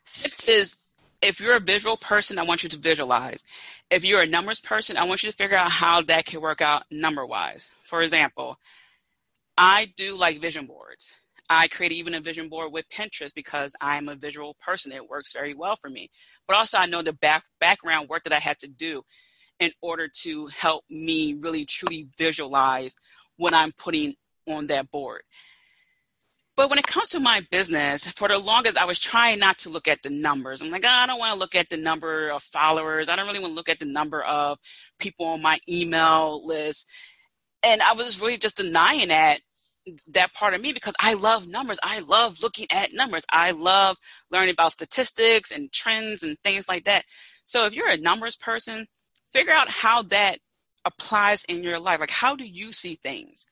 Six 0.05 0.49
is 0.49 0.87
if 1.23 1.41
you're 1.41 1.57
a 1.57 1.61
visual 1.61 1.97
person, 1.97 2.39
I 2.39 2.45
want 2.45 2.63
you 2.63 2.69
to 2.69 2.79
visualize. 2.79 3.45
If 3.91 4.05
you're 4.05 4.23
a 4.23 4.27
numbers 4.27 4.61
person, 4.61 4.97
I 4.97 5.07
want 5.07 5.23
you 5.23 5.31
to 5.31 5.37
figure 5.37 5.57
out 5.57 5.71
how 5.71 6.03
that 6.03 6.27
can 6.27 6.41
work 6.41 6.61
out 6.61 6.85
number 6.91 7.25
wise. 7.25 7.71
For 7.83 8.03
example, 8.03 8.59
I 9.57 9.93
do 9.97 10.17
like 10.17 10.41
vision 10.41 10.67
boards. 10.67 11.15
I 11.49 11.69
created 11.69 11.95
even 11.95 12.15
a 12.15 12.21
vision 12.21 12.49
board 12.49 12.73
with 12.73 12.89
Pinterest 12.89 13.33
because 13.35 13.75
I'm 13.81 14.09
a 14.09 14.17
visual 14.17 14.55
person. 14.55 14.93
It 14.93 15.09
works 15.09 15.33
very 15.33 15.55
well 15.55 15.77
for 15.77 15.89
me. 15.89 16.11
But 16.47 16.57
also, 16.57 16.79
I 16.79 16.87
know 16.87 17.03
the 17.03 17.13
back, 17.13 17.45
background 17.61 18.09
work 18.09 18.25
that 18.25 18.33
I 18.33 18.41
had 18.41 18.59
to 18.61 18.69
do 18.69 19.03
in 19.61 19.71
order 19.81 20.09
to 20.23 20.47
help 20.49 20.85
me 20.91 21.35
really 21.41 21.65
truly 21.65 22.09
visualize 22.19 22.97
what 23.37 23.55
I'm 23.55 23.73
putting 23.73 24.15
on 24.49 24.67
that 24.69 24.91
board. 24.91 25.23
But 26.57 26.71
when 26.71 26.79
it 26.79 26.87
comes 26.87 27.11
to 27.11 27.21
my 27.21 27.43
business, 27.51 28.09
for 28.09 28.29
the 28.29 28.39
longest, 28.39 28.79
I 28.79 28.87
was 28.87 28.99
trying 28.99 29.39
not 29.39 29.59
to 29.59 29.69
look 29.69 29.87
at 29.87 30.03
the 30.03 30.09
numbers. 30.09 30.63
I'm 30.63 30.71
like, 30.71 30.85
oh, 30.87 30.89
I 30.89 31.07
don't 31.07 31.19
want 31.19 31.35
to 31.35 31.39
look 31.39 31.55
at 31.55 31.69
the 31.69 31.77
number 31.77 32.31
of 32.31 32.43
followers. 32.43 33.11
I 33.11 33.17
don't 33.17 33.27
really 33.27 33.41
want 33.41 33.51
to 33.51 33.57
look 33.57 33.69
at 33.69 33.79
the 33.79 33.85
number 33.85 34.23
of 34.23 34.59
people 34.99 35.27
on 35.27 35.43
my 35.43 35.59
email 35.69 36.45
list. 36.47 36.89
And 37.63 37.83
I 37.83 37.93
was 37.93 38.21
really 38.21 38.39
just 38.39 38.57
denying 38.57 39.09
that 39.09 39.41
that 40.09 40.35
part 40.35 40.55
of 40.55 40.61
me 40.61 40.73
because 40.73 40.95
I 41.01 41.15
love 41.15 41.47
numbers. 41.47 41.79
I 41.83 42.01
love 42.01 42.43
looking 42.43 42.67
at 42.73 42.93
numbers. 42.93 43.25
I 43.33 43.53
love 43.53 43.97
learning 44.31 44.55
about 44.55 44.73
statistics 44.73 45.53
and 45.53 45.71
trends 45.73 46.23
and 46.23 46.37
things 46.39 46.69
like 46.69 46.85
that. 46.85 47.05
So 47.45 47.67
if 47.67 47.75
you're 47.75 47.91
a 47.91 47.97
numbers 47.97 48.37
person, 48.37 48.87
figure 49.33 49.53
out 49.53 49.69
how 49.69 50.03
that 50.05 50.39
applies 50.85 51.45
in 51.45 51.63
your 51.63 51.79
life. 51.79 52.01
Like, 52.01 52.11
how 52.11 52.35
do 52.35 52.45
you 52.45 52.73
see 52.73 52.97
things? 52.97 53.47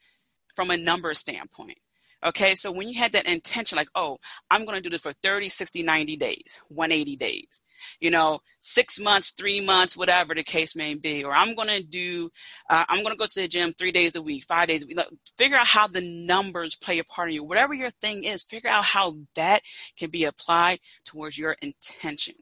From 0.54 0.70
a 0.70 0.76
number 0.76 1.14
standpoint. 1.14 1.78
Okay, 2.24 2.54
so 2.54 2.72
when 2.72 2.88
you 2.88 2.98
had 2.98 3.12
that 3.12 3.26
intention, 3.26 3.76
like, 3.76 3.90
oh, 3.94 4.16
I'm 4.50 4.64
going 4.64 4.78
to 4.78 4.82
do 4.82 4.88
this 4.88 5.02
for 5.02 5.12
30, 5.22 5.50
60, 5.50 5.82
90 5.82 6.16
days, 6.16 6.58
180 6.68 7.16
days, 7.16 7.62
you 8.00 8.10
know, 8.10 8.40
six 8.60 8.98
months, 8.98 9.32
three 9.32 9.60
months, 9.60 9.94
whatever 9.94 10.34
the 10.34 10.42
case 10.42 10.74
may 10.74 10.94
be, 10.94 11.22
or 11.22 11.34
I'm 11.34 11.54
going 11.54 11.68
to 11.68 11.84
do, 11.84 12.30
uh, 12.70 12.84
I'm 12.88 13.02
going 13.02 13.12
to 13.12 13.18
go 13.18 13.26
to 13.26 13.40
the 13.40 13.46
gym 13.46 13.72
three 13.72 13.92
days 13.92 14.16
a 14.16 14.22
week, 14.22 14.44
five 14.44 14.68
days 14.68 14.84
a 14.84 14.86
week. 14.86 14.98
Figure 15.36 15.58
out 15.58 15.66
how 15.66 15.86
the 15.86 16.26
numbers 16.26 16.76
play 16.76 16.98
a 16.98 17.04
part 17.04 17.28
in 17.28 17.34
you. 17.34 17.44
Whatever 17.44 17.74
your 17.74 17.90
thing 18.00 18.24
is, 18.24 18.42
figure 18.42 18.70
out 18.70 18.84
how 18.84 19.16
that 19.36 19.60
can 19.98 20.08
be 20.08 20.24
applied 20.24 20.78
towards 21.04 21.36
your 21.36 21.56
intention. 21.60 22.36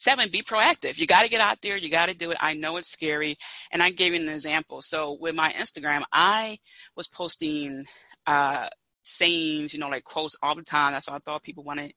Seven, 0.00 0.30
be 0.30 0.40
proactive. 0.40 0.96
You 0.96 1.06
got 1.06 1.22
to 1.22 1.28
get 1.28 1.42
out 1.42 1.58
there. 1.60 1.76
You 1.76 1.90
got 1.90 2.06
to 2.06 2.14
do 2.14 2.30
it. 2.30 2.38
I 2.40 2.54
know 2.54 2.78
it's 2.78 2.90
scary. 2.90 3.36
And 3.70 3.82
I 3.82 3.90
gave 3.90 4.14
you 4.14 4.20
an 4.20 4.30
example. 4.30 4.80
So 4.80 5.18
with 5.20 5.34
my 5.34 5.52
Instagram, 5.52 6.04
I 6.10 6.56
was 6.96 7.06
posting 7.06 7.84
uh, 8.26 8.68
sayings, 9.02 9.74
you 9.74 9.78
know, 9.78 9.90
like 9.90 10.04
quotes 10.04 10.36
all 10.42 10.54
the 10.54 10.62
time. 10.62 10.92
That's 10.92 11.06
what 11.06 11.16
I 11.16 11.18
thought 11.18 11.42
people 11.42 11.64
wanted 11.64 11.92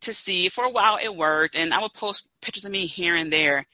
to 0.00 0.12
see. 0.12 0.48
For 0.48 0.64
a 0.64 0.70
while, 0.70 0.98
it 1.00 1.14
worked. 1.14 1.54
And 1.54 1.72
I 1.72 1.80
would 1.80 1.94
post 1.94 2.28
pictures 2.42 2.64
of 2.64 2.72
me 2.72 2.86
here 2.86 3.14
and 3.14 3.32
there. 3.32 3.64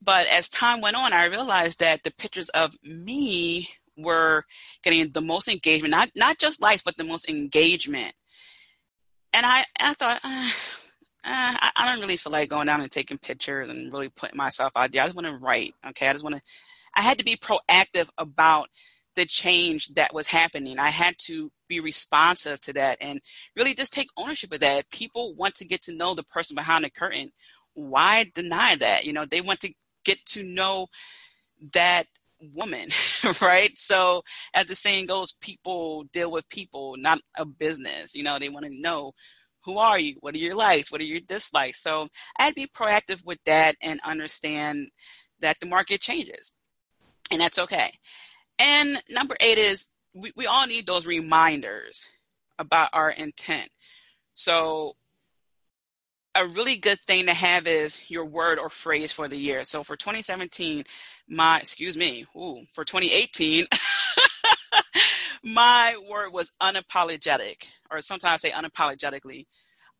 But 0.00 0.26
as 0.28 0.48
time 0.48 0.80
went 0.80 0.96
on, 0.96 1.12
I 1.12 1.26
realized 1.26 1.80
that 1.80 2.04
the 2.04 2.10
pictures 2.12 2.48
of 2.48 2.74
me 2.82 3.68
were 3.98 4.46
getting 4.82 5.10
the 5.10 5.20
most 5.20 5.48
engagement, 5.48 5.90
not 5.90 6.08
not 6.16 6.38
just 6.38 6.62
likes, 6.62 6.82
but 6.82 6.96
the 6.96 7.04
most 7.04 7.28
engagement. 7.28 8.14
And 9.34 9.44
I, 9.44 9.64
I 9.78 9.92
thought, 9.92 10.20
uh, 10.24 10.48
uh, 11.24 11.56
I, 11.60 11.70
I, 11.76 11.90
don't 11.90 12.00
really 12.00 12.16
feel 12.16 12.32
like 12.32 12.48
going 12.48 12.66
down 12.66 12.80
and 12.80 12.90
taking 12.90 13.18
pictures 13.18 13.68
and 13.68 13.92
really 13.92 14.08
putting 14.08 14.36
myself 14.36 14.72
out 14.76 14.92
there. 14.92 15.02
I 15.02 15.06
just 15.06 15.16
want 15.16 15.26
to 15.26 15.36
write. 15.36 15.74
Okay. 15.88 16.08
I 16.08 16.12
just 16.12 16.24
want 16.24 16.36
to, 16.36 16.42
I 16.94 17.02
had 17.02 17.18
to 17.18 17.24
be 17.24 17.36
proactive 17.36 18.08
about 18.16 18.68
the 19.16 19.26
change 19.26 19.88
that 19.94 20.14
was 20.14 20.28
happening. 20.28 20.78
I 20.78 20.90
had 20.90 21.16
to 21.26 21.50
be 21.68 21.80
responsive 21.80 22.60
to 22.62 22.72
that 22.74 22.98
and 23.00 23.20
really 23.56 23.74
just 23.74 23.92
take 23.92 24.08
ownership 24.16 24.52
of 24.52 24.60
that. 24.60 24.90
People 24.90 25.34
want 25.34 25.56
to 25.56 25.66
get 25.66 25.82
to 25.82 25.96
know 25.96 26.14
the 26.14 26.22
person 26.22 26.54
behind 26.54 26.84
the 26.84 26.90
curtain. 26.90 27.32
Why 27.74 28.30
deny 28.32 28.76
that? 28.76 29.04
You 29.04 29.12
know, 29.12 29.24
they 29.24 29.40
want 29.40 29.60
to 29.60 29.72
get 30.04 30.24
to 30.26 30.44
know 30.44 30.86
that 31.72 32.04
woman, 32.40 32.88
right? 33.42 33.76
So, 33.76 34.22
as 34.54 34.66
the 34.66 34.74
saying 34.74 35.06
goes, 35.06 35.32
people 35.32 36.04
deal 36.12 36.30
with 36.30 36.48
people, 36.48 36.94
not 36.96 37.20
a 37.36 37.44
business. 37.44 38.14
You 38.14 38.22
know, 38.22 38.38
they 38.38 38.48
want 38.48 38.66
to 38.66 38.80
know 38.80 39.14
who 39.68 39.76
are 39.76 40.00
you? 40.00 40.16
What 40.20 40.34
are 40.34 40.38
your 40.38 40.54
likes? 40.54 40.90
What 40.90 41.02
are 41.02 41.04
your 41.04 41.20
dislikes? 41.20 41.82
So 41.82 42.08
I'd 42.38 42.54
be 42.54 42.66
proactive 42.66 43.22
with 43.26 43.38
that 43.44 43.76
and 43.82 44.00
understand 44.02 44.88
that 45.40 45.60
the 45.60 45.66
market 45.66 46.00
changes. 46.00 46.54
And 47.30 47.38
that's 47.38 47.58
okay. 47.58 47.92
And 48.58 48.96
number 49.10 49.36
eight 49.40 49.58
is 49.58 49.92
we, 50.14 50.32
we 50.34 50.46
all 50.46 50.66
need 50.66 50.86
those 50.86 51.04
reminders 51.04 52.08
about 52.58 52.88
our 52.94 53.10
intent. 53.10 53.68
So 54.32 54.94
a 56.34 56.46
really 56.46 56.76
good 56.76 57.00
thing 57.00 57.26
to 57.26 57.34
have 57.34 57.66
is 57.66 58.10
your 58.10 58.24
word 58.24 58.58
or 58.58 58.70
phrase 58.70 59.12
for 59.12 59.28
the 59.28 59.36
year. 59.36 59.64
So 59.64 59.82
for 59.82 59.96
2017, 59.96 60.84
my 61.28 61.58
excuse 61.58 61.94
me, 61.94 62.24
ooh, 62.34 62.64
for 62.72 62.86
2018, 62.86 63.66
my 65.44 65.96
word 66.08 66.32
was 66.32 66.52
unapologetic, 66.62 67.66
or 67.90 68.00
sometimes 68.00 68.44
I 68.44 68.48
say 68.48 68.54
unapologetically. 68.54 69.46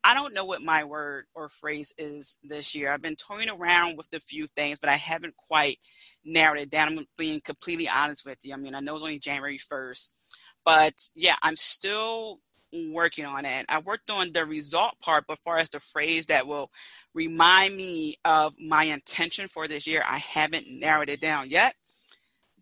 I 0.03 0.13
don't 0.13 0.33
know 0.33 0.45
what 0.45 0.61
my 0.61 0.85
word 0.85 1.25
or 1.35 1.49
phrase 1.49 1.93
is 1.97 2.39
this 2.41 2.73
year. 2.73 2.91
I've 2.91 3.01
been 3.01 3.17
toying 3.17 3.49
around 3.49 3.97
with 3.97 4.07
a 4.13 4.19
few 4.21 4.47
things, 4.55 4.79
but 4.79 4.89
I 4.89 4.95
haven't 4.95 5.35
quite 5.35 5.77
narrowed 6.23 6.59
it 6.59 6.69
down. 6.69 6.97
I'm 6.97 7.05
being 7.17 7.41
completely 7.43 7.89
honest 7.89 8.25
with 8.25 8.37
you. 8.43 8.53
I 8.53 8.57
mean, 8.57 8.75
I 8.75 8.79
know 8.79 8.95
it's 8.95 9.03
only 9.03 9.19
January 9.19 9.59
1st, 9.59 10.11
but 10.63 10.93
yeah, 11.15 11.35
I'm 11.43 11.57
still 11.57 12.39
working 12.91 13.25
on 13.25 13.43
it. 13.45 13.65
I 13.67 13.79
worked 13.79 14.09
on 14.09 14.31
the 14.31 14.45
result 14.45 14.93
part, 15.01 15.25
but 15.27 15.39
far 15.39 15.57
as 15.57 15.69
the 15.69 15.79
phrase 15.79 16.27
that 16.27 16.47
will 16.47 16.69
remind 17.13 17.75
me 17.75 18.15
of 18.23 18.53
my 18.57 18.83
intention 18.85 19.47
for 19.47 19.67
this 19.67 19.85
year, 19.85 20.03
I 20.05 20.19
haven't 20.19 20.65
narrowed 20.67 21.09
it 21.09 21.19
down 21.19 21.49
yet. 21.49 21.73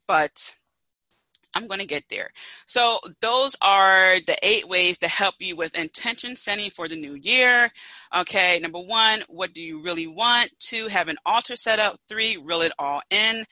But 0.08 0.56
I'm 1.58 1.68
going 1.68 1.80
to 1.80 1.88
get 1.88 2.04
there. 2.10 2.30
So, 2.68 3.00
those 3.20 3.56
are 3.62 4.20
the 4.26 4.38
eight 4.44 4.68
ways 4.68 5.00
to 5.00 5.08
help 5.08 5.36
you 5.40 5.56
with 5.56 5.78
intention 5.78 6.36
setting 6.36 6.70
for 6.70 6.88
the 6.88 6.96
new 6.96 7.16
year. 7.16 7.72
Okay, 8.16 8.60
number 8.62 8.80
one, 8.80 9.22
what 9.28 9.54
do 9.54 9.62
you 9.62 9.82
really 9.82 10.06
want? 10.06 10.52
Two, 10.60 10.88
have 10.88 11.08
an 11.08 11.18
altar 11.26 11.56
set 11.56 11.80
up. 11.80 12.00
Three, 12.08 12.38
reel 12.38 12.62
it 12.62 12.72
all 12.78 13.02
in. 13.10 13.44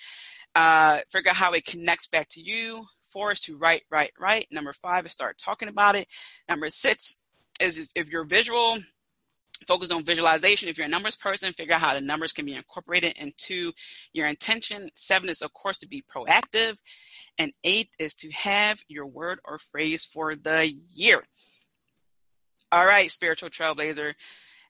Uh, 0.54 1.00
figure 1.12 1.32
out 1.32 1.36
how 1.36 1.54
it 1.54 1.66
connects 1.66 2.08
back 2.08 2.30
to 2.30 2.42
you. 2.42 2.86
Four 3.02 3.32
is 3.32 3.40
to 3.42 3.58
write, 3.58 3.84
write, 3.90 4.12
write. 4.20 4.46
Number 4.52 4.72
five 4.72 5.06
is 5.06 5.12
start 5.12 5.40
talking 5.40 5.68
about 5.68 5.96
it. 5.96 6.08
Number 6.48 6.70
six 6.70 7.24
is 7.60 7.80
if, 7.80 7.90
if 7.96 8.10
you're 8.10 8.26
visual, 8.26 8.78
focus 9.68 9.92
on 9.92 10.04
visualization. 10.04 10.70
If 10.70 10.78
you're 10.78 10.88
a 10.88 10.90
numbers 10.90 11.16
person, 11.16 11.54
figure 11.54 11.76
out 11.76 11.82
how 11.82 11.94
the 11.94 12.02
numbers 12.02 12.32
can 12.32 12.46
be 12.46 12.56
incorporated 12.56 13.14
into 13.18 13.72
your 14.14 14.28
intention. 14.28 14.90
Seven 14.96 15.30
is, 15.30 15.42
of 15.42 15.54
course, 15.54 15.78
to 15.80 15.88
be 15.88 16.04
proactive. 16.04 16.78
And 17.38 17.52
eight 17.64 17.90
is 18.00 18.16
to 18.16 18.32
have 18.32 18.80
your 18.88 19.06
word 19.06 19.40
or 19.44 19.60
phrase 19.60 20.06
for 20.06 20.36
the 20.36 20.74
year. 20.94 21.24
All 22.72 22.86
right, 22.86 23.12
spiritual 23.12 23.50
trailblazer. 23.50 24.14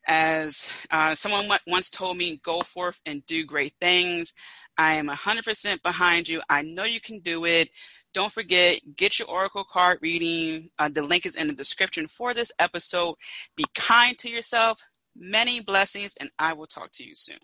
As 0.07 0.85
uh, 0.91 1.15
someone 1.15 1.57
once 1.67 1.89
told 1.89 2.17
me, 2.17 2.39
go 2.43 2.61
forth 2.61 3.01
and 3.05 3.25
do 3.25 3.45
great 3.45 3.73
things. 3.81 4.33
I 4.77 4.95
am 4.95 5.07
100% 5.07 5.81
behind 5.81 6.27
you. 6.27 6.41
I 6.49 6.61
know 6.61 6.83
you 6.83 6.99
can 6.99 7.19
do 7.19 7.45
it. 7.45 7.69
Don't 8.15 8.31
forget, 8.31 8.79
get 8.95 9.19
your 9.19 9.27
Oracle 9.27 9.65
card 9.65 9.99
reading. 10.01 10.69
Uh, 10.79 10.87
the 10.87 11.01
link 11.01 11.25
is 11.25 11.35
in 11.35 11.47
the 11.47 11.53
description 11.53 12.07
for 12.07 12.33
this 12.33 12.49
episode. 12.59 13.15
Be 13.57 13.65
kind 13.75 14.17
to 14.19 14.29
yourself. 14.29 14.81
Many 15.17 15.61
blessings, 15.61 16.15
and 16.21 16.29
I 16.39 16.53
will 16.53 16.65
talk 16.65 16.91
to 16.93 17.03
you 17.05 17.13
soon. 17.13 17.39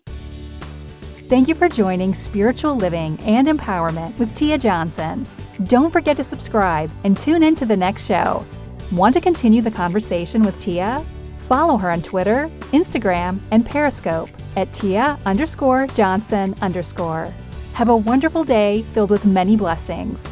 Thank 1.28 1.46
you 1.46 1.54
for 1.54 1.68
joining 1.68 2.14
Spiritual 2.14 2.74
Living 2.74 3.20
and 3.20 3.48
Empowerment 3.48 4.18
with 4.18 4.32
Tia 4.32 4.56
Johnson. 4.56 5.26
Don't 5.66 5.90
forget 5.90 6.16
to 6.16 6.24
subscribe 6.24 6.90
and 7.04 7.18
tune 7.18 7.42
in 7.42 7.54
to 7.56 7.66
the 7.66 7.76
next 7.76 8.06
show. 8.06 8.42
Want 8.92 9.12
to 9.12 9.20
continue 9.20 9.60
the 9.60 9.70
conversation 9.70 10.40
with 10.40 10.58
Tia? 10.58 11.04
Follow 11.36 11.76
her 11.76 11.90
on 11.90 12.00
Twitter, 12.00 12.50
Instagram, 12.72 13.40
and 13.50 13.66
Periscope 13.66 14.30
at 14.56 14.72
Tia 14.72 15.18
underscore 15.26 15.86
Johnson 15.88 16.54
underscore. 16.62 17.34
Have 17.74 17.90
a 17.90 17.96
wonderful 17.96 18.42
day 18.42 18.80
filled 18.94 19.10
with 19.10 19.26
many 19.26 19.54
blessings. 19.54 20.26